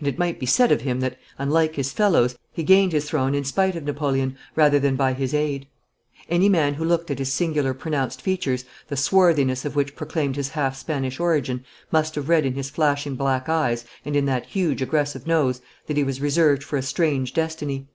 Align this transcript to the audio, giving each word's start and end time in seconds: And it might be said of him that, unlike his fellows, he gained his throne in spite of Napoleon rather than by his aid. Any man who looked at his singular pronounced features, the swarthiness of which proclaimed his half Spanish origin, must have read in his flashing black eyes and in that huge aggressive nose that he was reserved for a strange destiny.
And 0.00 0.08
it 0.08 0.18
might 0.18 0.40
be 0.40 0.46
said 0.46 0.72
of 0.72 0.80
him 0.80 0.98
that, 0.98 1.16
unlike 1.38 1.76
his 1.76 1.92
fellows, 1.92 2.36
he 2.52 2.64
gained 2.64 2.90
his 2.90 3.08
throne 3.08 3.36
in 3.36 3.44
spite 3.44 3.76
of 3.76 3.84
Napoleon 3.84 4.36
rather 4.56 4.80
than 4.80 4.96
by 4.96 5.12
his 5.12 5.32
aid. 5.32 5.68
Any 6.28 6.48
man 6.48 6.74
who 6.74 6.84
looked 6.84 7.08
at 7.08 7.20
his 7.20 7.32
singular 7.32 7.72
pronounced 7.72 8.20
features, 8.20 8.64
the 8.88 8.96
swarthiness 8.96 9.64
of 9.64 9.76
which 9.76 9.94
proclaimed 9.94 10.34
his 10.34 10.48
half 10.48 10.74
Spanish 10.76 11.20
origin, 11.20 11.64
must 11.92 12.16
have 12.16 12.28
read 12.28 12.44
in 12.44 12.54
his 12.54 12.68
flashing 12.68 13.14
black 13.14 13.48
eyes 13.48 13.84
and 14.04 14.16
in 14.16 14.24
that 14.26 14.46
huge 14.46 14.82
aggressive 14.82 15.24
nose 15.28 15.60
that 15.86 15.96
he 15.96 16.02
was 16.02 16.20
reserved 16.20 16.64
for 16.64 16.76
a 16.76 16.82
strange 16.82 17.32
destiny. 17.32 17.86